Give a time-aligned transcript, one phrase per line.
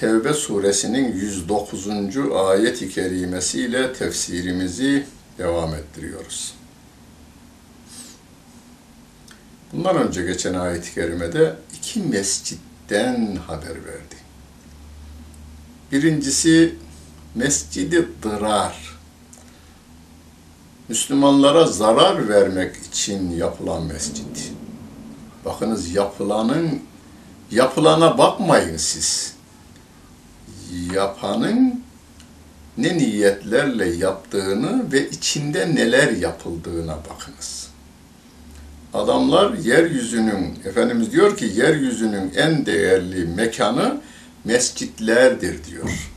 [0.00, 1.88] Tevbe suresinin 109.
[2.34, 5.06] ayet-i kerimesiyle tefsirimizi
[5.38, 6.54] devam ettiriyoruz.
[9.72, 14.16] Bundan önce geçen ayet-i kerimede iki mescitten haber verdi.
[15.92, 16.74] Birincisi
[17.34, 18.98] Mescidi Dırar.
[20.88, 24.36] Müslümanlara zarar vermek için yapılan mescid.
[25.44, 26.82] Bakınız yapılanın
[27.50, 29.39] yapılana bakmayın siz.
[30.94, 31.82] Yapanın
[32.78, 37.70] ne niyetlerle yaptığını ve içinde neler yapıldığına bakınız.
[38.94, 44.00] Adamlar yeryüzünün, Efendimiz diyor ki yeryüzünün en değerli mekanı
[44.44, 46.10] mescitlerdir diyor.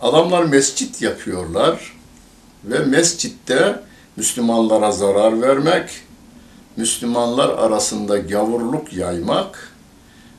[0.00, 1.96] Adamlar mescit yapıyorlar
[2.64, 3.80] ve mescitte
[4.16, 5.90] Müslümanlara zarar vermek,
[6.76, 9.72] Müslümanlar arasında gavurluk yaymak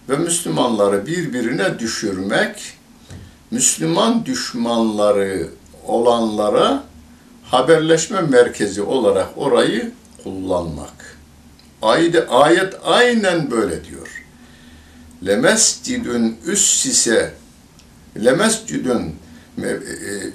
[0.10, 2.74] ve Müslümanları birbirine düşürmek,
[3.52, 5.48] Müslüman düşmanları
[5.88, 6.84] olanlara
[7.44, 9.92] haberleşme merkezi olarak orayı
[10.24, 11.18] kullanmak.
[11.82, 14.26] Ayet, ayet aynen böyle diyor.
[15.26, 17.34] Lemescidün üssise
[18.26, 19.16] lemescidün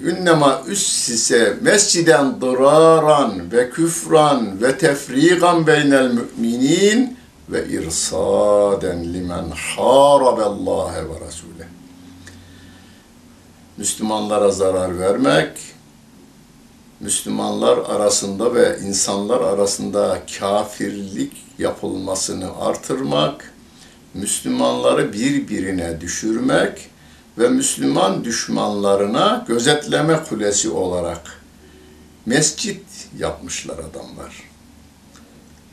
[0.03, 7.14] ünnema üssise mesciden dıraran ve küfran ve tefrigan beynel müminin
[7.49, 11.67] ve irsaden limen haraballâhe ve rasûle.
[13.77, 15.57] Müslümanlara zarar vermek,
[16.99, 23.53] Müslümanlar arasında ve insanlar arasında kafirlik yapılmasını artırmak,
[24.13, 26.89] Müslümanları birbirine düşürmek
[27.37, 31.41] ve Müslüman düşmanlarına gözetleme kulesi olarak
[32.25, 32.85] mescit
[33.17, 34.49] yapmışlar adamlar.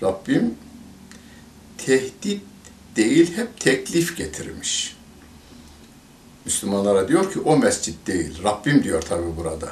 [0.03, 0.55] Rabbim
[1.87, 2.43] tehdit
[2.97, 4.97] değil hep teklif getirmiş.
[6.45, 8.43] Müslümanlara diyor ki o mescit değil.
[8.45, 9.71] Rabbim diyor tabi burada.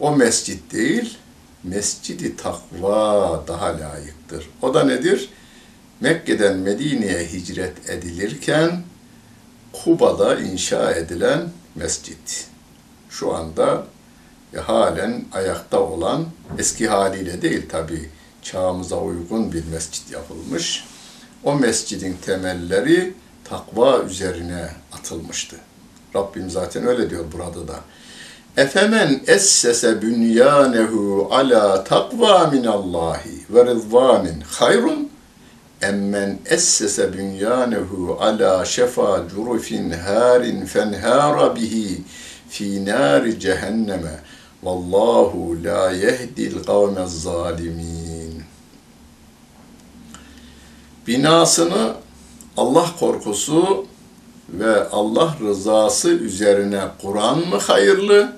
[0.00, 1.18] O mescit değil,
[1.64, 4.50] mescidi takva daha layıktır.
[4.62, 5.28] O da nedir?
[6.00, 8.82] Mekke'den Medine'ye hicret edilirken
[9.72, 12.46] Kuba'da inşa edilen mescit.
[13.10, 13.86] Şu anda
[14.54, 16.26] e, halen ayakta olan,
[16.58, 18.10] eski haliyle değil tabi
[18.42, 20.84] çağımıza uygun bir mescit yapılmış.
[21.44, 23.14] O mescidin temelleri
[23.44, 25.56] takva üzerine atılmıştı.
[26.16, 27.80] Rabbim zaten öyle diyor burada da.
[28.56, 35.08] Efemen essese bünyanehu ala takva minallahi ve rızvanin hayrun
[35.82, 42.02] emmen essese bünyanehu ala şefa curufin harin fenhara bihi
[42.48, 44.20] fi nari cehenneme
[44.62, 48.11] vallahu la yehdil kavmez zalimin
[51.06, 51.94] binasını
[52.56, 53.86] Allah korkusu
[54.48, 58.36] ve Allah rızası üzerine Kur'an mı hayırlı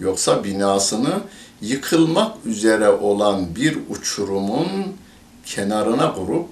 [0.00, 1.20] yoksa binasını
[1.60, 4.68] yıkılmak üzere olan bir uçurumun
[5.46, 6.48] kenarına kurup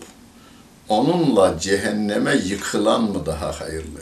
[0.89, 4.01] onunla cehenneme yıkılan mı daha hayırlı?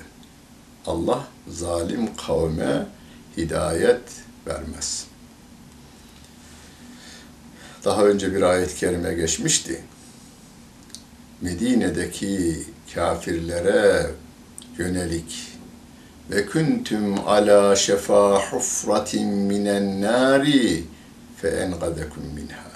[0.87, 2.87] Allah zalim kavme
[3.37, 4.03] hidayet
[4.47, 5.07] vermez.
[7.85, 9.85] Daha önce bir ayet-i kerime geçmişti.
[11.43, 12.65] Medine'deki
[12.95, 14.11] kafirlere
[14.79, 15.49] yönelik
[16.31, 20.85] ve kuntum ala şefa hufratin minen nari
[21.37, 22.71] fe enqadakum minha.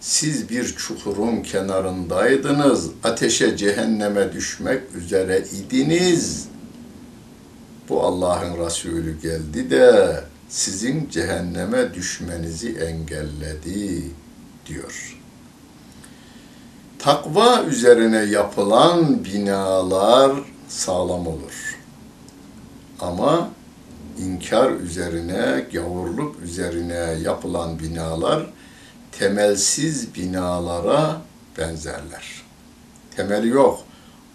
[0.00, 6.48] Siz bir çukurun kenarındaydınız, ateşe cehenneme düşmek üzere idiniz.
[7.88, 14.02] Bu Allah'ın Resulü geldi de sizin cehenneme düşmenizi engelledi
[14.66, 15.17] diyor.
[16.98, 20.32] Takva üzerine yapılan binalar
[20.68, 21.78] sağlam olur.
[23.00, 23.48] Ama
[24.18, 28.46] inkar üzerine, gavurluk üzerine yapılan binalar
[29.12, 31.20] temelsiz binalara
[31.58, 32.42] benzerler.
[33.16, 33.80] Temeli yok.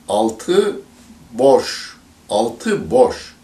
[0.10, 0.76] Altı
[1.32, 1.98] boş.
[2.30, 3.36] Altı boş.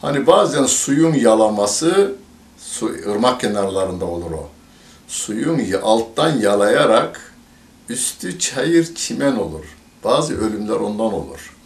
[0.00, 2.14] Hani bazen suyun yalaması,
[2.58, 4.48] su, ırmak kenarlarında olur o.
[5.08, 7.29] Suyun alttan yalayarak
[7.90, 9.64] üstü çayır çimen olur.
[10.04, 11.56] Bazı ölümler ondan olur.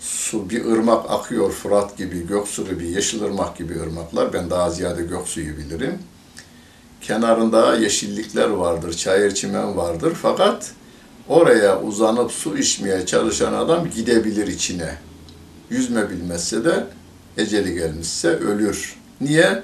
[0.00, 4.32] su bir ırmak akıyor Fırat gibi, Göksu gibi, Yeşilırmak gibi ırmaklar.
[4.32, 5.98] Ben daha ziyade Göksu'yu bilirim.
[7.00, 10.12] Kenarında yeşillikler vardır, çayır çimen vardır.
[10.22, 10.72] Fakat
[11.28, 14.98] oraya uzanıp su içmeye çalışan adam gidebilir içine.
[15.70, 16.86] Yüzme bilmezse de
[17.36, 18.96] eceli gelmişse ölür.
[19.20, 19.62] Niye?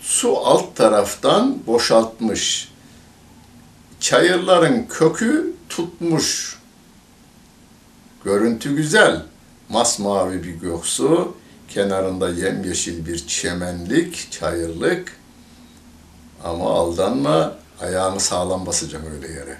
[0.00, 2.75] Su alt taraftan boşaltmış.
[4.06, 6.58] Çayırların kökü tutmuş.
[8.24, 9.22] Görüntü güzel.
[9.68, 11.36] Masmavi bir göksu,
[11.68, 15.16] kenarında yemyeşil bir çemenlik, çayırlık.
[16.44, 19.58] Ama aldanma, ayağını sağlam basacak öyle yere.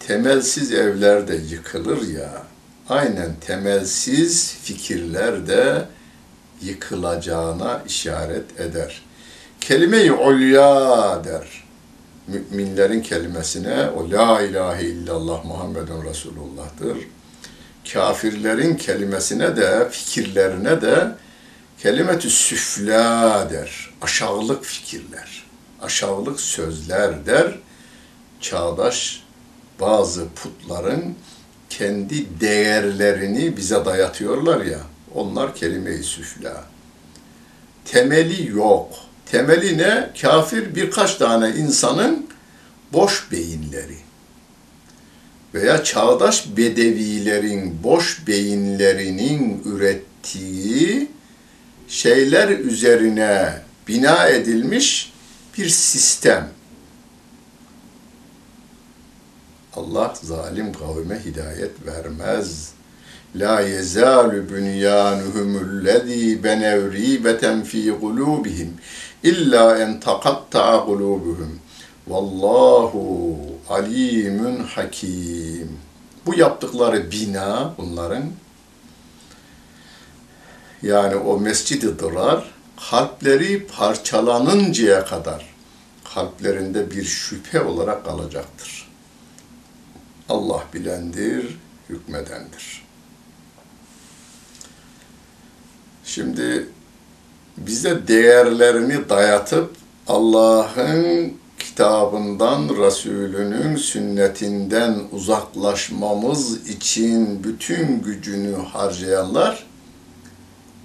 [0.00, 2.42] Temelsiz evler de yıkılır ya,
[2.88, 5.84] aynen temelsiz fikirler de
[6.62, 9.02] yıkılacağına işaret eder.
[9.60, 11.69] Kelime-i ulya der.
[12.26, 16.98] Müminlerin kelimesine o la ilahe illallah Muhammedun Resulullah'tır.
[17.92, 21.14] Kafirlerin kelimesine de fikirlerine de
[21.78, 23.90] kelimetü süfla der.
[24.02, 25.44] Aşağılık fikirler,
[25.82, 27.58] aşağılık sözler der.
[28.40, 29.22] Çağdaş
[29.80, 31.14] bazı putların
[31.70, 34.80] kendi değerlerini bize dayatıyorlar ya,
[35.14, 36.64] onlar kelime-i süfla.
[37.84, 39.09] Temeli yok.
[39.30, 40.10] Temeli ne?
[40.20, 42.26] Kafir birkaç tane insanın
[42.92, 43.96] boş beyinleri
[45.54, 51.10] veya çağdaş bedevilerin boş beyinlerinin ürettiği
[51.88, 55.12] şeyler üzerine bina edilmiş
[55.58, 56.48] bir sistem.
[59.74, 62.72] Allah zalim kavme hidayet vermez.
[63.36, 68.68] La yezalu bunyanuhum lezî benev rîbeten fî kulûbihim
[69.22, 71.58] illa en takatta'a kulûbuhum.
[72.08, 73.36] Vallahu
[73.68, 75.78] alimun hakim.
[76.26, 78.24] Bu yaptıkları bina bunların
[80.82, 82.50] yani o mescidi dırar
[82.90, 85.54] kalpleri parçalanıncaya kadar
[86.14, 88.90] kalplerinde bir şüphe olarak kalacaktır.
[90.28, 91.58] Allah bilendir,
[91.88, 92.82] hükmedendir.
[96.04, 96.68] Şimdi
[97.66, 99.70] bize değerlerini dayatıp
[100.08, 109.66] Allah'ın kitabından, Resulünün sünnetinden uzaklaşmamız için bütün gücünü harcayanlar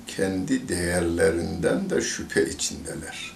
[0.07, 3.36] kendi değerlerinden de şüphe içindeler.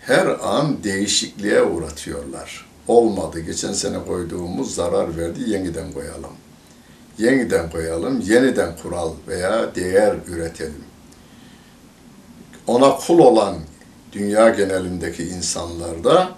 [0.00, 2.66] Her an değişikliğe uğratıyorlar.
[2.88, 6.32] Olmadı, geçen sene koyduğumuz zarar verdi, yeniden koyalım.
[7.18, 10.87] Yeniden koyalım, yeniden kural veya değer üretelim.
[12.68, 13.54] Ona kul olan
[14.12, 16.28] dünya genelindeki insanlarda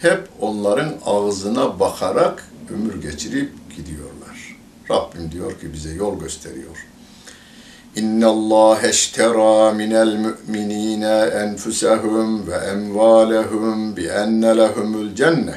[0.00, 4.56] hep onların ağzına bakarak ömür geçirip gidiyorlar.
[4.90, 6.86] Rabbim diyor ki bize yol gösteriyor.
[7.96, 15.54] İnna Allah eştera minel mu'minina enfusahum ve emvalahum bi enne lehumul cenne.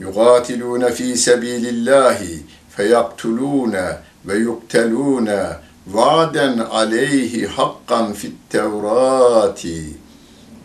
[0.00, 5.60] Yuqatiluna fi sabilillahi feyaktuluna ve yukteluna
[5.92, 9.96] vaden aleyhi hakkan fit tevrati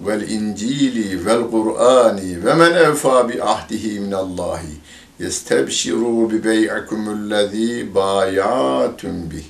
[0.02, 4.76] vel incili vel qur'ani ve men evfa bi ahdihi minallahi
[5.20, 9.46] yestebşiru bi bey'ikumüllezî bâyâtum bih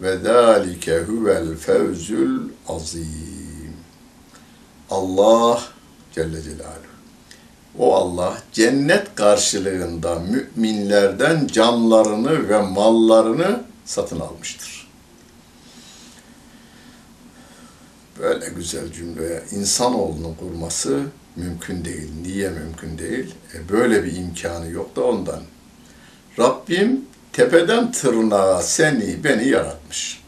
[0.00, 3.74] ve zâlike huvel fevzül azîm.
[4.90, 5.62] Allah
[6.14, 6.94] Celle Celaluhu.
[7.78, 14.73] O Allah cennet karşılığında müminlerden canlarını ve mallarını satın almıştır.
[18.18, 21.02] Böyle güzel cümleye insanoğlunun kurması
[21.36, 22.10] mümkün değil.
[22.22, 23.34] Niye mümkün değil?
[23.54, 25.42] E böyle bir imkanı yok da ondan.
[26.38, 27.00] Rabbim
[27.32, 30.22] tepeden tırnağa seni, beni yaratmış.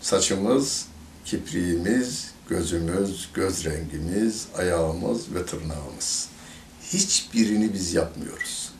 [0.00, 0.86] Saçımız,
[1.24, 6.28] kipriğimiz, gözümüz, göz rengimiz, ayağımız ve tırnağımız.
[6.82, 8.72] Hiçbirini biz yapmıyoruz.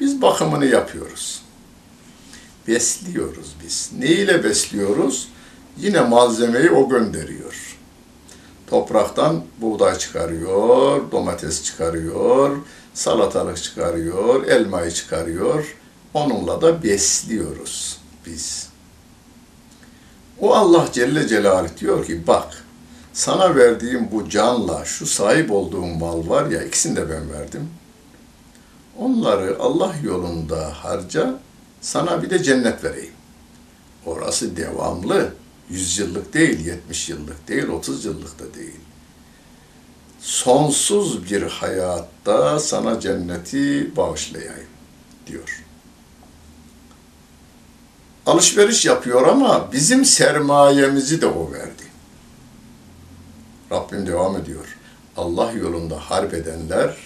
[0.00, 1.42] Biz bakımını yapıyoruz.
[2.68, 3.90] Besliyoruz biz.
[3.98, 5.28] Ne ile besliyoruz?
[5.76, 7.76] Yine malzemeyi o gönderiyor.
[8.66, 12.56] Topraktan buğday çıkarıyor, domates çıkarıyor,
[12.94, 15.76] salatalık çıkarıyor, elmayı çıkarıyor.
[16.14, 18.68] Onunla da besliyoruz biz.
[20.40, 22.64] O Allah Celle Celaluhu diyor ki bak
[23.12, 27.70] sana verdiğim bu canla şu sahip olduğum mal var ya ikisini de ben verdim.
[28.98, 31.34] Onları Allah yolunda harca
[31.80, 33.12] sana bir de cennet vereyim.
[34.06, 35.32] Orası devamlı.
[35.70, 38.80] 100 yıllık değil, 70 yıllık değil, 30 yıllık da değil.
[40.20, 44.68] Sonsuz bir hayatta sana cenneti bağışlayayım
[45.26, 45.62] diyor.
[48.26, 51.82] alışveriş yapıyor ama bizim sermayemizi de o verdi.
[53.72, 54.76] Rabbim devam ediyor.
[55.16, 56.96] Allah yolunda harp edenler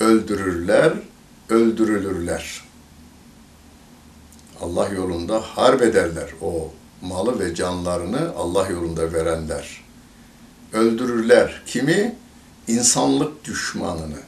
[0.00, 0.92] öldürürler,
[1.48, 2.69] öldürülürler.
[4.60, 6.30] Allah yolunda harp ederler.
[6.42, 6.70] O
[7.02, 9.84] malı ve canlarını Allah yolunda verenler.
[10.72, 11.62] Öldürürler.
[11.66, 12.16] Kimi?
[12.68, 14.18] İnsanlık düşmanını.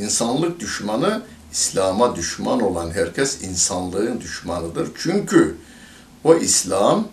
[0.00, 1.22] İnsanlık düşmanı
[1.52, 4.88] İslam'a düşman olan herkes insanlığın düşmanıdır.
[4.98, 5.56] Çünkü
[6.24, 7.08] o İslam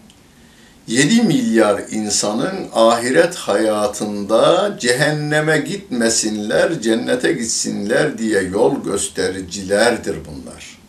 [0.87, 10.80] 7 milyar insanın ahiret hayatında cehenneme gitmesinler, cennete gitsinler diye yol göstericilerdir bunlar.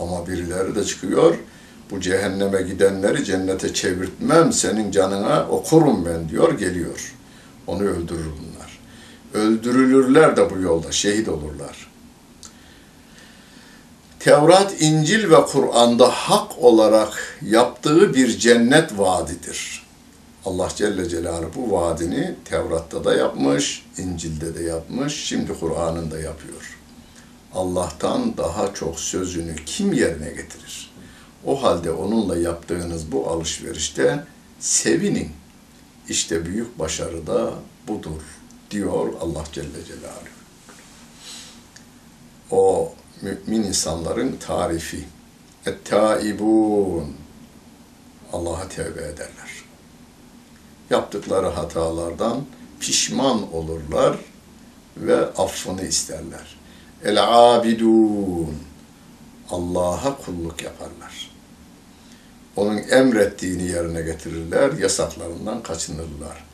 [0.00, 1.36] Ama birileri de çıkıyor,
[1.90, 7.14] bu cehenneme gidenleri cennete çevirtmem, senin canına okurum ben diyor, geliyor.
[7.66, 8.78] Onu öldürür bunlar.
[9.34, 11.90] Öldürülürler de bu yolda, şehit olurlar.
[14.18, 19.86] Tevrat, İncil ve Kur'an'da hak olarak yaptığı bir cennet vaadidir.
[20.44, 26.75] Allah Celle Celaluhu bu vaadini Tevrat'ta da yapmış, İncil'de de yapmış, şimdi Kur'an'ın da yapıyor.
[27.54, 30.90] Allah'tan daha çok sözünü kim yerine getirir?
[31.44, 34.24] O halde onunla yaptığınız bu alışverişte
[34.60, 35.30] sevinin.
[36.08, 37.54] İşte büyük başarı da
[37.88, 38.22] budur
[38.70, 40.36] diyor Allah Celle Celaluhu.
[42.50, 45.04] O mümin insanların tarifi.
[45.66, 47.16] Et-taibun.
[48.32, 49.64] Allah'a tevbe ederler.
[50.90, 52.44] Yaptıkları hatalardan
[52.80, 54.16] pişman olurlar
[54.96, 56.55] ve affını isterler.
[57.04, 58.56] El-abidun.
[59.50, 61.30] Allah'a kulluk yaparlar.
[62.56, 66.44] Onun emrettiğini yerine getirirler, yasaklarından kaçınırlar.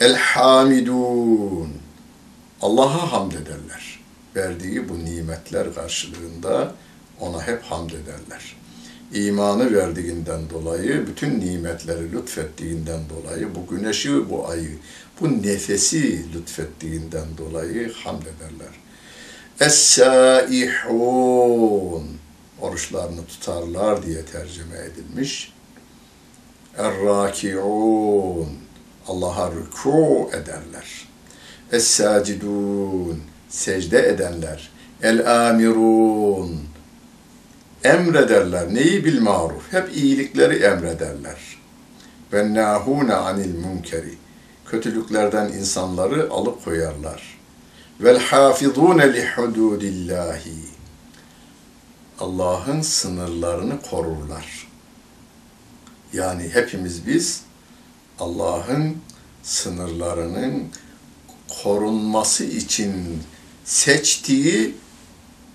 [0.00, 1.72] El-hamidun.
[2.62, 4.04] Allah'a hamd ederler
[4.36, 6.74] verdiği bu nimetler karşılığında
[7.20, 8.56] ona hep hamd ederler.
[9.14, 14.78] İmanı verdiğinden dolayı, bütün nimetleri lütfettiğinden dolayı, bu güneşi, bu ayı,
[15.20, 18.74] bu nefesi lütfettiğinden dolayı hamd ederler.
[19.60, 20.94] Es-saihun
[22.60, 25.52] oruçlarını tutarlar diye tercüme edilmiş.
[26.78, 28.48] Er-rakiun
[29.08, 31.08] Allah'a rükû ederler.
[31.72, 34.70] Es-sacidun secde edenler.
[35.02, 36.60] El amirun
[37.84, 38.74] emrederler.
[38.74, 39.72] Neyi bil maruf?
[39.72, 41.58] Hep iyilikleri emrederler.
[42.32, 44.14] Ve nahune anil munkeri.
[44.66, 47.33] Kötülüklerden insanları alıp koyarlar.
[48.00, 50.54] Vel hafizune li hududillahi.
[52.20, 54.68] Allah'ın sınırlarını korurlar.
[56.12, 57.42] Yani hepimiz biz
[58.18, 58.96] Allah'ın
[59.42, 60.68] sınırlarının
[61.62, 63.22] korunması için
[63.64, 64.74] seçtiği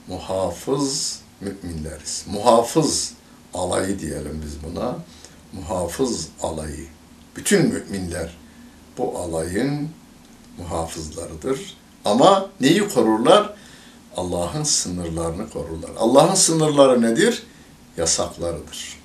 [0.08, 2.26] muhafız müminleriz.
[2.28, 3.14] Muhafız
[3.54, 4.96] alayı diyelim biz buna.
[5.54, 6.88] Muhafız alayı.
[7.36, 8.38] Bütün müminler
[8.98, 9.90] bu alayın
[10.58, 11.79] muhafızlarıdır.
[12.06, 13.54] Ama neyi korurlar?
[14.18, 15.92] Allah'ın sınırlarını korurlar.
[16.00, 17.44] Allah'ın sınırları nedir?
[17.98, 19.00] Yasaklarıdır.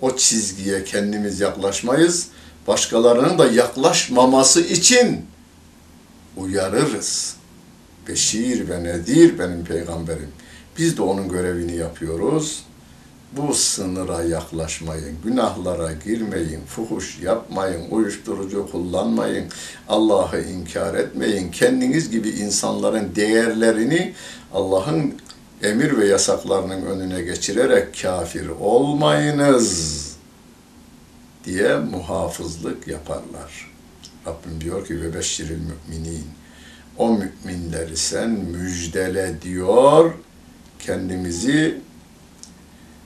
[0.00, 2.28] O çizgiye kendimiz yaklaşmayız.
[2.66, 5.26] Başkalarının da yaklaşmaması için
[6.36, 7.36] uyarırız.
[8.08, 10.32] Beşir ve Nedir benim peygamberim.
[10.78, 12.62] Biz de onun görevini yapıyoruz.
[13.36, 19.46] Bu sınıra yaklaşmayın, günahlara girmeyin, fuhuş yapmayın, uyuşturucu kullanmayın,
[19.88, 21.50] Allah'ı inkar etmeyin.
[21.50, 24.14] Kendiniz gibi insanların değerlerini
[24.52, 25.14] Allah'ın
[25.62, 30.08] emir ve yasaklarının önüne geçirerek kafir olmayınız
[31.44, 33.72] diye muhafızlık yaparlar.
[34.26, 36.24] Rabbim diyor ki ve beşşiril müminin
[36.98, 40.12] o müminleri sen müjdele diyor.
[40.78, 41.80] Kendimizi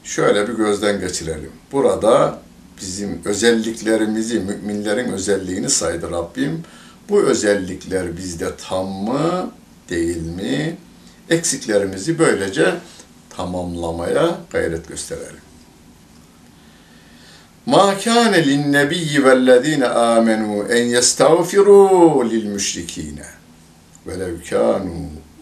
[0.05, 1.53] şöyle bir gözden geçirelim.
[1.73, 2.39] Burada
[2.81, 6.65] bizim özelliklerimizi, müminlerin özelliğini saydı Rabbim.
[7.09, 9.51] Bu özellikler bizde tam mı,
[9.91, 10.77] değil mi?
[11.31, 12.75] Eksiklerimizi böylece
[13.37, 15.41] tamamlamaya gayret gösterelim.
[17.67, 23.27] Ma kana lin-nebiyyi vellezina amenu en yestağfiru lil-müşrikine
[24.07, 24.43] velev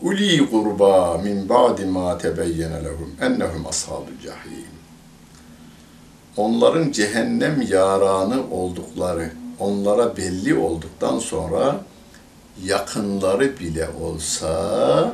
[0.02, 4.74] uli kurba min ba'di ma tebeyyene lehum ennehum ashabul cahim.
[6.36, 11.80] Onların cehennem yaranı oldukları, onlara belli olduktan sonra
[12.64, 15.12] yakınları bile olsa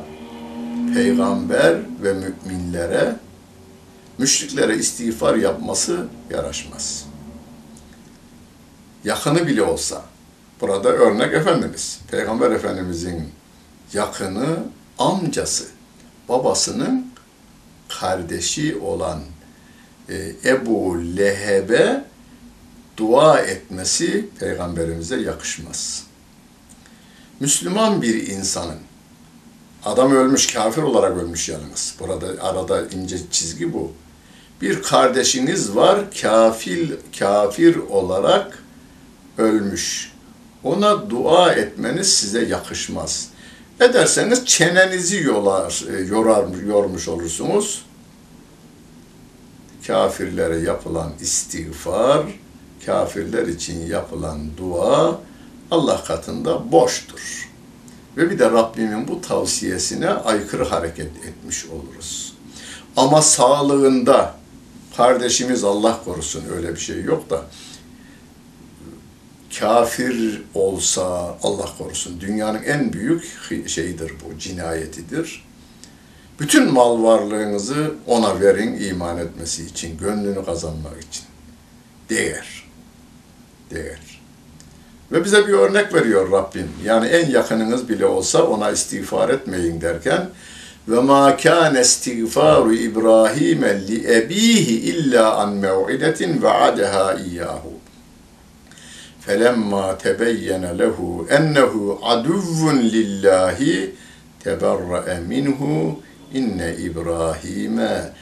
[0.93, 3.15] peygamber ve müminlere
[4.17, 7.05] müşriklere istiğfar yapması yaraşmaz.
[9.03, 10.01] Yakını bile olsa,
[10.61, 13.29] burada örnek Efendimiz, Peygamber Efendimizin
[13.93, 14.57] yakını
[14.97, 15.65] amcası,
[16.29, 17.07] babasının
[17.89, 19.21] kardeşi olan
[20.09, 22.03] e, Ebu Leheb'e
[22.97, 26.03] dua etmesi peygamberimize yakışmaz.
[27.39, 28.79] Müslüman bir insanın
[29.85, 31.95] adam ölmüş kafir olarak ölmüş yalnız.
[31.99, 33.91] Burada arada ince çizgi bu.
[34.61, 38.63] Bir kardeşiniz var kafir kafir olarak
[39.37, 40.11] ölmüş.
[40.63, 43.29] Ona dua etmeniz size yakışmaz.
[43.79, 47.85] Ederseniz çenenizi yolar, e, yorar, yormuş olursunuz.
[49.87, 52.23] Kafirlere yapılan istiğfar,
[52.85, 55.19] kafirler için yapılan dua
[55.71, 57.49] Allah katında boştur.
[58.17, 62.33] Ve bir de Rabbimin bu tavsiyesine aykırı hareket etmiş oluruz.
[62.95, 64.35] Ama sağlığında
[64.97, 67.41] kardeşimiz Allah korusun öyle bir şey yok da
[69.59, 73.23] kafir olsa Allah korusun dünyanın en büyük
[73.67, 75.47] şeyidir bu cinayetidir.
[76.39, 81.25] Bütün mal varlığınızı ona verin iman etmesi için, gönlünü kazanmak için.
[82.09, 82.63] Değer.
[83.71, 84.21] Değer.
[85.11, 86.69] Ve bize bir örnek veriyor Rabbim.
[86.83, 90.29] Yani en yakınınız bile olsa ona istiğfar etmeyin derken
[90.87, 97.76] ve ma kana istiğfaru İbrahim li ebihi illa an mev'idetin va'adaha iyyahu.
[99.27, 103.95] Felemma tebeyyene lehu ennehu aduvvun lillahi
[104.39, 105.99] teberrae minhu
[106.33, 108.13] inne İbrahim'e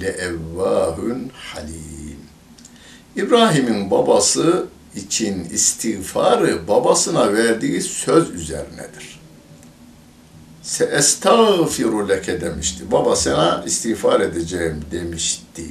[0.00, 2.18] leevvahun halim.
[3.16, 9.20] İbrahim'in babası için istiğfarı babasına verdiği söz üzerinedir.
[10.62, 12.90] Se estağfiru leke demişti.
[12.92, 15.66] Baba sana istiğfar edeceğim demişti.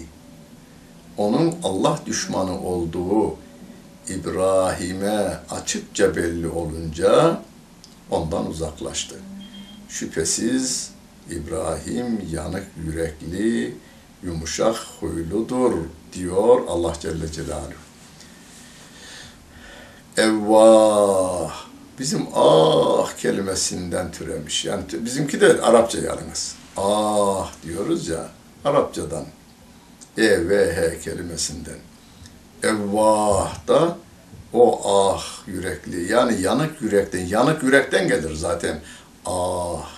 [1.17, 3.44] Onun Allah düşmanı olduğu
[4.09, 7.41] İbrahim'e açıkça belli olunca
[8.11, 9.15] ondan uzaklaştı.
[9.89, 10.91] Şüphesiz
[11.29, 13.75] İbrahim yanık yürekli,
[14.23, 15.73] yumuşak huyludur
[16.13, 17.85] diyor Allah Celle Celaluhu.
[20.17, 21.65] Evvah
[21.99, 24.65] bizim ah kelimesinden türemiş.
[24.65, 26.55] Yani bizimki de Arapça yalnız.
[26.77, 28.29] Ah diyoruz ya
[28.65, 29.25] Arapçadan.
[30.17, 31.77] E ve H kelimesinden.
[32.63, 33.97] Evvah da
[34.53, 38.79] o ah yürekli yani yanık yürekten yanık yürekten gelir zaten
[39.25, 39.89] ah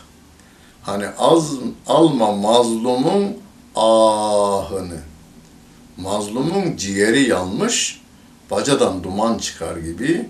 [0.82, 1.52] hani az
[1.88, 3.38] alma mazlumun
[3.76, 5.00] ahını
[5.98, 8.02] mazlumun ciğeri yanmış
[8.52, 10.30] bacadan duman çıkar gibi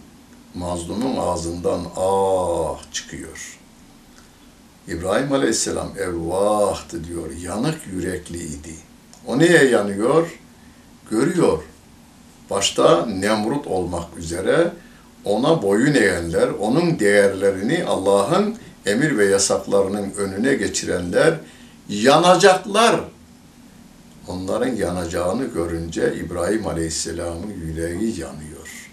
[0.55, 3.57] mazlumun ağzından ah çıkıyor.
[4.87, 8.75] İbrahim Aleyhisselam evvahtı diyor, yanık yürekliydi.
[9.27, 10.39] O neye yanıyor?
[11.11, 11.63] Görüyor.
[12.49, 14.71] Başta Nemrut olmak üzere
[15.25, 18.55] ona boyun eğenler, onun değerlerini Allah'ın
[18.85, 21.33] emir ve yasaklarının önüne geçirenler
[21.89, 22.99] yanacaklar.
[24.27, 28.91] Onların yanacağını görünce İbrahim Aleyhisselam'ın yüreği yanıyor.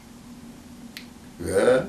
[1.41, 1.83] Ve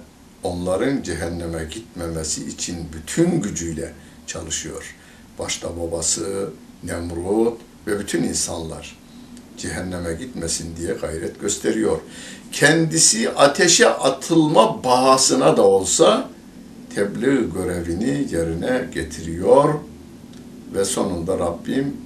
[0.44, 3.94] onların cehenneme gitmemesi için bütün gücüyle
[4.28, 4.96] çalışıyor.
[5.40, 6.50] Başta babası,
[6.84, 8.98] Nemrut ve bütün insanlar
[9.58, 11.98] cehenneme gitmesin diye gayret gösteriyor.
[12.52, 16.30] Kendisi ateşe atılma bahasına da olsa
[16.96, 19.74] tebliğ görevini yerine getiriyor
[20.76, 21.98] ve sonunda Rabbim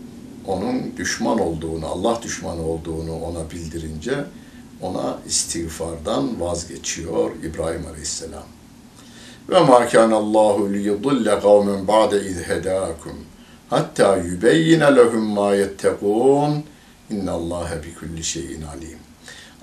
[0.47, 4.25] onun düşman olduğunu, Allah düşmanı olduğunu ona bildirince
[4.81, 8.43] ona istiğfardan vazgeçiyor İbrahim Aleyhisselam.
[9.49, 13.13] Ve ma kana Allahu li yudilla kavmen ba'de iz hedakum
[13.69, 16.63] hatta yubeyyine lehum ma yettekun
[17.09, 18.99] inna Allahe bi kulli şeyin alim.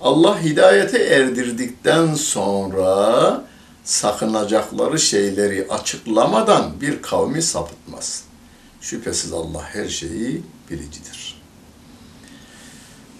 [0.00, 3.44] Allah hidayete erdirdikten sonra
[3.84, 8.24] sakınacakları şeyleri açıklamadan bir kavmi sapıtmaz.
[8.80, 11.42] Şüphesiz Allah her şeyi bilicidir.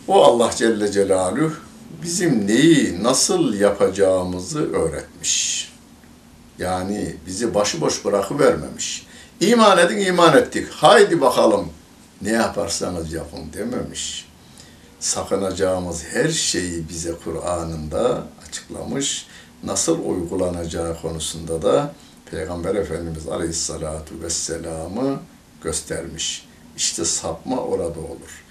[0.08, 1.52] O Allah Celle Celaluhu
[2.02, 5.72] bizim neyi nasıl yapacağımızı öğretmiş.
[6.58, 9.06] Yani bizi başıboş bırakıvermemiş.
[9.40, 10.68] İman edin iman ettik.
[10.70, 11.68] Haydi bakalım
[12.22, 14.28] ne yaparsanız yapın dememiş.
[15.00, 19.26] Sakınacağımız her şeyi bize Kur'an'ında açıklamış.
[19.64, 21.94] Nasıl uygulanacağı konusunda da
[22.30, 25.20] Peygamber Efendimiz Aleyhisselatü Vesselam'ı
[25.62, 26.48] göstermiş.
[26.76, 28.44] İşte sapma orada olur.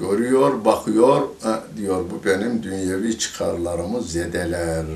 [0.00, 1.28] Görüyor, bakıyor,
[1.76, 4.86] diyor bu benim dünyevi çıkarlarımı zedeler.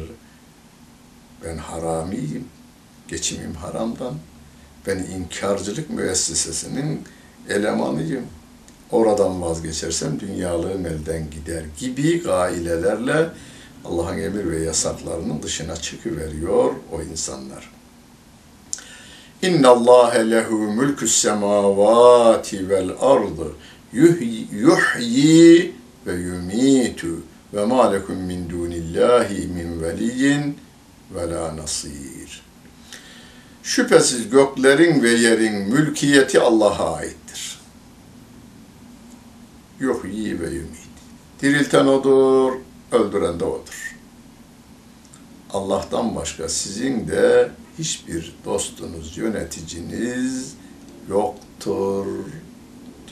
[1.45, 2.49] Ben haramiyim,
[3.09, 4.15] geçimim haramdan.
[4.87, 7.05] Ben inkarcılık müessesesinin
[7.51, 8.25] elemanıyım.
[8.91, 13.29] Oradan vazgeçersem dünyalığım elden gider gibi gailelerle
[13.85, 17.71] Allah'ın emir ve yasaklarının dışına çıkıveriyor o insanlar.
[19.43, 23.53] İnna Allah lehu mulkus semavati vel ardı
[23.93, 25.73] yuhyi,
[26.07, 27.23] ve yumitu
[27.55, 30.57] ve ma lekum min dunillahi min veliyyin
[31.15, 32.43] ve la nasir.
[33.63, 37.03] Şüphesiz göklerin ve yerin mülkiyeti Allah'a
[39.81, 39.87] aittir.
[39.87, 40.91] Yuhyi ve yumit.
[41.43, 42.53] Dirilten odur,
[42.93, 43.97] öldüren de odur.
[45.51, 50.55] Allah'tan başka sizin de hiçbir dostunuz, yöneticiniz
[51.09, 52.07] yoktur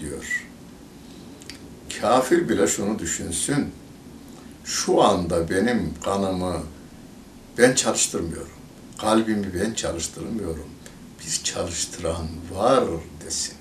[0.00, 0.46] diyor.
[2.00, 3.72] Kafir bile şunu düşünsün.
[4.64, 6.62] Şu anda benim kanımı
[7.59, 8.59] ben çalıştırmıyorum.
[8.98, 10.68] Kalbimi ben çalıştırmıyorum.
[11.20, 12.85] Bir çalıştıran var
[13.24, 13.54] desin.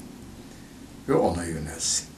[1.10, 2.17] Ve ona yönelsin.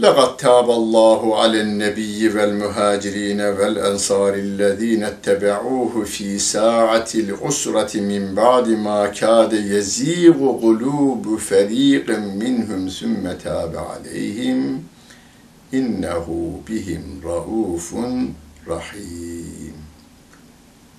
[0.00, 9.06] لقد تاب الله على النبي والمهاجرين والأنصار الذين اتبعوه في ساعة العسرة من بعد ما
[9.06, 14.82] كاد يزيغ قلوب فريق منهم ثم تاب عليهم
[15.74, 17.94] إنه بهم رؤوف
[18.68, 19.74] rahim.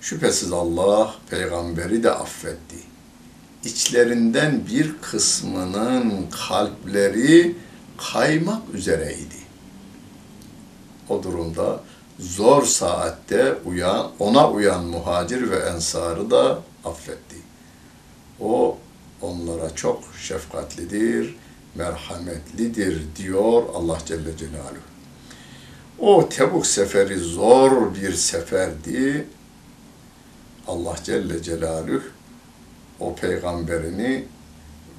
[0.00, 2.76] Şüphesiz Allah peygamberi de affetti.
[3.64, 7.54] İçlerinden bir kısmının kalpleri
[8.11, 9.43] kaymak üzereydi.
[11.09, 11.79] O durumda
[12.19, 17.35] zor saatte uyan, ona uyan muhacir ve ensarı da affetti.
[18.39, 18.77] O
[19.21, 21.35] onlara çok şefkatlidir,
[21.75, 24.93] merhametlidir diyor Allah Celle Celaluhu.
[25.99, 29.27] O Tebuk seferi zor bir seferdi.
[30.67, 32.03] Allah Celle Celaluhu
[32.99, 34.25] o peygamberini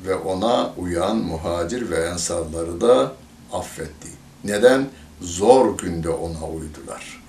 [0.06, 3.12] ve ona uyan muhacir ve ensarları da
[3.52, 4.08] affetti.
[4.44, 4.88] Neden?
[5.20, 7.22] Zor günde ona uydular.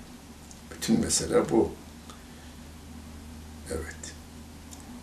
[0.70, 1.70] Bütün mesele bu.
[3.70, 3.96] Evet.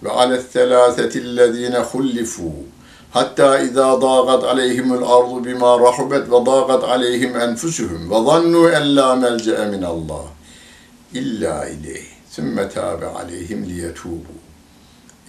[0.03, 2.51] Ve alet telâsetillezîne hullifû
[3.13, 9.15] Hatta izâ dâgat aleyhimul ardu bima rahubat ve dâgat aleyhim enfusuhum ve zannu en la
[9.15, 10.23] melce'e minallah
[11.13, 12.05] illa ileyh.
[12.29, 14.42] Sümme tâbe aleyhim liyetûbû.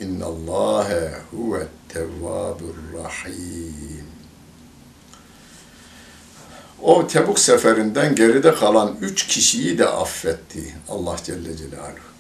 [0.01, 4.05] İnnallâhe huvet tevvâbur rahîm.
[6.83, 12.15] O Tebuk seferinden geride kalan üç kişiyi de affetti Allah Celle Celaluhu.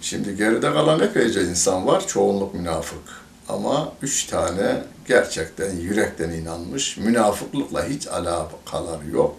[0.00, 3.24] Şimdi geride kalan epeyce insan var, çoğunluk münafık.
[3.48, 9.36] Ama üç tane gerçekten yürekten inanmış, münafıklıkla hiç alakaları yok.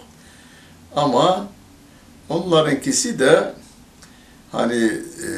[0.95, 1.47] Ama
[2.29, 3.53] onlarınkisi de
[4.55, 5.29] hani e,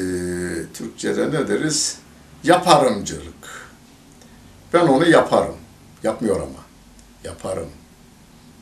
[0.73, 1.97] Türkçe'de ne deriz?
[2.43, 3.67] Yaparımcılık.
[4.73, 5.56] Ben onu yaparım.
[6.03, 6.65] Yapmıyor ama.
[7.23, 7.69] Yaparım.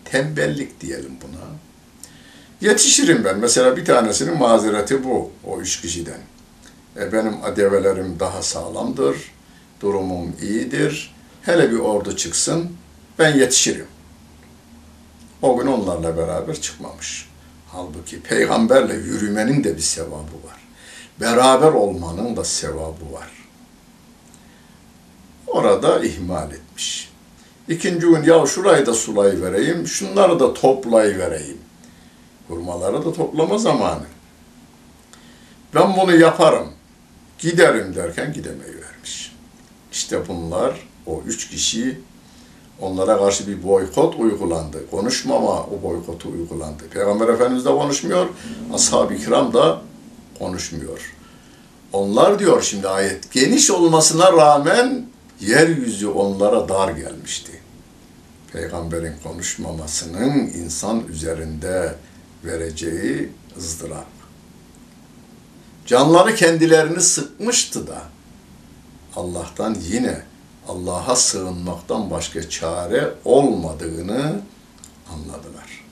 [0.05, 1.45] Tembellik diyelim buna.
[2.61, 3.39] Yetişirim ben.
[3.39, 5.31] Mesela bir tanesinin mazereti bu.
[5.43, 6.21] O üç kişiden.
[6.97, 9.17] E, benim develerim daha sağlamdır.
[9.81, 11.15] Durumum iyidir.
[11.41, 12.71] Hele bir ordu çıksın.
[13.19, 13.87] Ben yetişirim.
[15.41, 17.29] O gün onlarla beraber çıkmamış.
[17.75, 20.59] Halbuki peygamberle yürümenin de bir sevabı var.
[21.21, 23.31] Beraber olmanın da sevabı var.
[25.47, 27.11] Orada ihmal etmiş.
[27.67, 31.57] İkinci gün ya şurayı da sulayı vereyim, şunları da toplayı vereyim.
[32.47, 34.05] Hurmaları da toplama zamanı.
[35.73, 36.67] Ben bunu yaparım,
[37.39, 39.35] giderim derken gidemeyi vermiş.
[39.91, 41.99] İşte bunlar, o üç kişi
[42.81, 44.89] onlara karşı bir boykot uygulandı.
[44.91, 46.83] Konuşmama o boykotu uygulandı.
[46.93, 48.27] Peygamber Efendimiz de konuşmuyor,
[48.73, 49.81] ashab-ı kiram da
[50.39, 51.15] konuşmuyor.
[51.93, 55.05] Onlar diyor şimdi ayet, geniş olmasına rağmen
[55.39, 57.51] yeryüzü onlara dar gelmişti.
[58.53, 61.95] Peygamberin konuşmamasının insan üzerinde
[62.45, 64.05] vereceği ızdırap.
[65.85, 68.01] Canları kendilerini sıkmıştı da
[69.15, 70.21] Allah'tan yine
[70.67, 74.41] Allah'a sığınmaktan başka çare olmadığını
[75.13, 75.85] anladılar.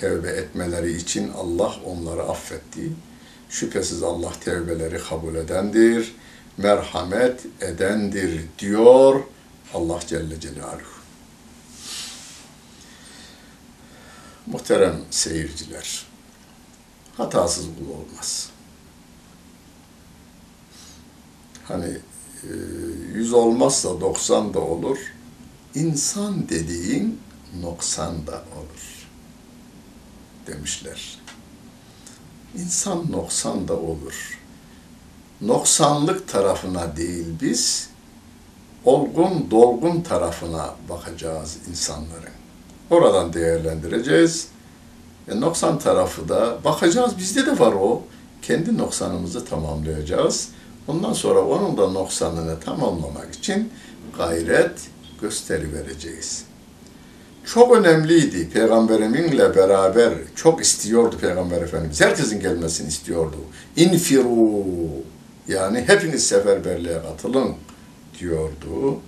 [0.00, 2.92] Tevbe etmeleri için Allah onları affetti.
[3.50, 6.14] Şüphesiz Allah tevbeleri kabul edendir,
[6.56, 9.22] merhamet edendir diyor
[9.74, 10.98] Allah Celle Celaluhu.
[14.46, 16.06] Muhterem seyirciler,
[17.16, 18.50] hatasız kul olmaz.
[21.64, 21.98] Hani
[23.14, 24.98] yüz olmazsa doksan da olur.
[25.74, 27.20] İnsan dediğin
[27.62, 28.98] noksan da olur
[30.48, 31.18] demişler.
[32.54, 34.38] İnsan noksan da olur.
[35.40, 37.90] Noksanlık tarafına değil biz,
[38.84, 42.38] olgun dolgun tarafına bakacağız insanların.
[42.90, 44.48] Oradan değerlendireceğiz.
[45.28, 48.02] E, noksan tarafı da bakacağız bizde de var o.
[48.42, 50.48] Kendi noksanımızı tamamlayacağız.
[50.88, 53.72] Ondan sonra onun da noksanını tamamlamak için
[54.18, 54.80] gayret
[55.20, 56.44] gösteri vereceğiz.
[57.44, 62.00] Çok önemliydi peygamberiminle beraber çok istiyordu peygamber efendimiz.
[62.00, 63.36] Herkesin gelmesini istiyordu.
[63.76, 64.64] İnfiru
[65.48, 67.54] yani hepiniz seferberliğe katılın
[68.20, 68.98] diyordu.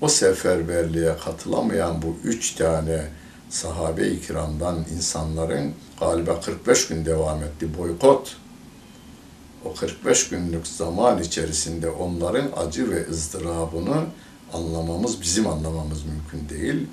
[0.00, 3.04] O seferberliğe katılamayan bu üç tane
[3.50, 8.36] sahabe-i kiramdan insanların galiba 45 gün devam etti boykot.
[9.64, 14.04] O 45 günlük zaman içerisinde onların acı ve ızdırabını
[14.52, 16.86] anlamamız, bizim anlamamız mümkün değil.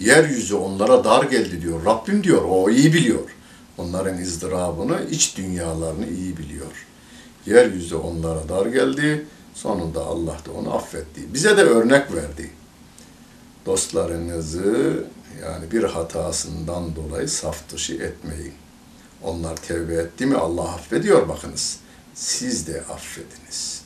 [0.00, 1.84] Yeryüzü onlara dar geldi diyor.
[1.84, 3.36] Rabbim diyor, o iyi biliyor.
[3.78, 6.86] Onların ızdırabını, iç dünyalarını iyi biliyor.
[7.46, 9.26] Yeryüzü onlara dar geldi.
[9.54, 11.34] Sonunda Allah da onu affetti.
[11.34, 12.50] Bize de örnek verdi.
[13.66, 15.04] Dostlarınızı
[15.42, 18.54] yani bir hatasından dolayı saf dışı etmeyin.
[19.22, 21.78] Onlar tevbe etti mi Allah affediyor bakınız.
[22.14, 23.82] Siz de affediniz.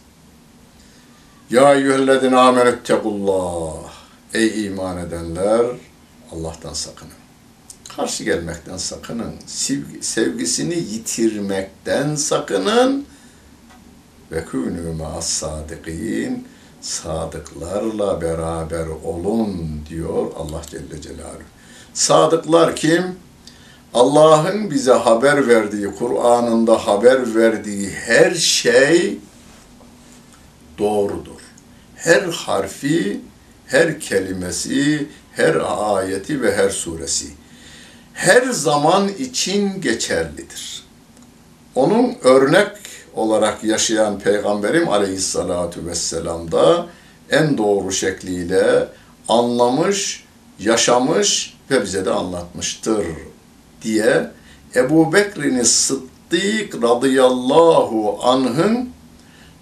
[1.50, 3.92] Ya eyyühellezine amenettekullah.
[4.34, 5.66] Ey iman edenler
[6.32, 7.12] Allah'tan sakının.
[7.96, 9.34] Karşı gelmekten sakının.
[9.46, 13.06] Sevgi, sevgisini yitirmekten sakının.
[14.32, 16.48] Ve kûnû ma'as sadikin.
[16.80, 21.42] Sadıklarla beraber olun diyor Allah Celle Celaluhu.
[21.94, 23.23] Sadıklar kim?
[23.94, 29.18] Allah'ın bize haber verdiği, Kur'an'ında haber verdiği her şey
[30.78, 31.40] doğrudur.
[31.96, 33.20] Her harfi,
[33.66, 35.57] her kelimesi, her
[35.94, 37.26] ayeti ve her suresi
[38.14, 40.85] her zaman için geçerlidir.
[41.74, 42.76] Onun örnek
[43.14, 46.87] olarak yaşayan Peygamberim Aleyhissalatu vesselam da
[47.30, 48.88] en doğru şekliyle
[49.28, 50.24] anlamış,
[50.59, 53.07] yaşamış ve bize de anlatmıştır
[53.84, 54.30] diye
[54.76, 58.90] Ebu Bekir'in Sıddık radıyallahu anh'ın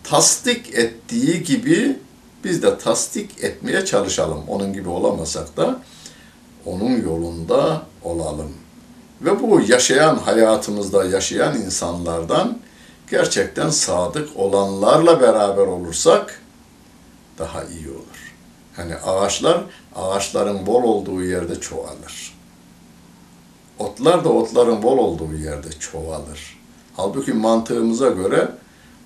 [0.05, 1.99] tasdik ettiği gibi
[2.45, 4.43] biz de tasdik etmeye çalışalım.
[4.49, 5.81] Onun gibi olamasak da
[6.67, 8.53] onun yolunda olalım.
[9.21, 12.59] Ve bu yaşayan hayatımızda yaşayan insanlardan
[13.11, 16.43] gerçekten sadık olanlarla beraber olursak
[17.39, 18.35] daha iyi olur.
[18.77, 19.63] Hani ağaçlar
[19.97, 22.35] ağaçların bol olduğu yerde çoğalır.
[23.83, 26.59] Otlar da otların bol olduğu yerde çoğalır.
[26.97, 28.49] Halbuki mantığımıza göre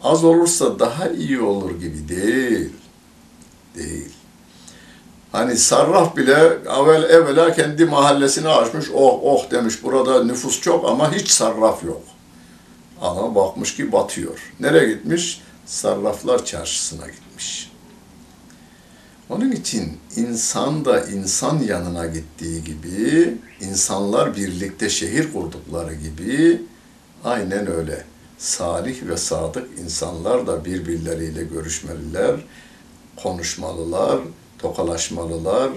[0.03, 2.73] az olursa daha iyi olur gibi değil.
[3.75, 4.13] Değil.
[5.33, 11.13] Hani sarraf bile evvel evvela kendi mahallesini açmış, oh oh demiş burada nüfus çok ama
[11.13, 12.03] hiç sarraf yok.
[13.01, 14.53] Ama bakmış ki batıyor.
[14.61, 15.41] Nereye gitmiş?
[15.67, 17.66] Sarraflar çarşısına gitmiş.
[19.31, 26.63] Onun için insan da insan yanına gittiği gibi, insanlar birlikte şehir kurdukları gibi
[27.25, 28.05] aynen öyle.
[28.39, 32.35] Salih ve sadık insanlar da birbirleriyle görüşmeliler,
[33.17, 34.21] konuşmalılar,
[34.59, 35.71] tokalaşmalılar,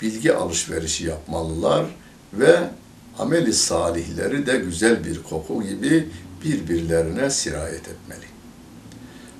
[0.00, 1.86] bilgi alışverişi yapmalılar
[2.32, 2.70] ve
[3.18, 6.08] ameli salihleri de güzel bir koku gibi
[6.44, 8.35] birbirlerine sirayet etmeli.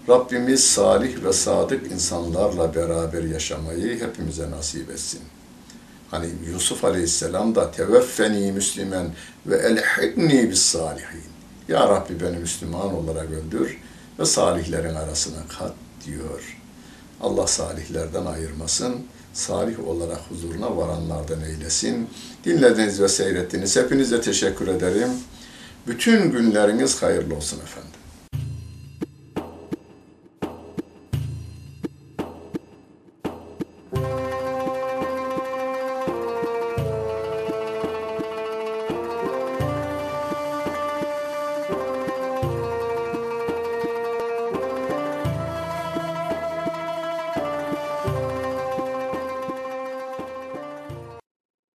[0.09, 5.21] Rabbimiz salih ve sadık insanlarla beraber yaşamayı hepimize nasip etsin.
[6.11, 9.07] Hani Yusuf Aleyhisselam da teveffeni müslimen
[9.47, 11.25] ve elhidni bis salihin.
[11.69, 13.79] Ya Rabbi beni Müslüman olarak öldür
[14.19, 15.75] ve salihlerin arasına kat
[16.07, 16.57] diyor.
[17.21, 18.95] Allah salihlerden ayırmasın.
[19.33, 22.09] Salih olarak huzuruna varanlardan eylesin.
[22.45, 23.77] Dinlediniz ve seyrettiniz.
[23.77, 25.11] Hepinize teşekkür ederim.
[25.87, 27.96] Bütün günleriniz hayırlı olsun efendim.